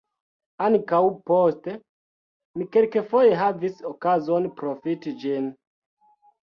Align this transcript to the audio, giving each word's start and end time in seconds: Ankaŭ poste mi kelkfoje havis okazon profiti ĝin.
Ankaŭ 0.67 1.01
poste 1.31 1.75
mi 2.63 2.69
kelkfoje 2.79 3.39
havis 3.45 3.87
okazon 3.95 4.53
profiti 4.59 5.19
ĝin. 5.25 5.57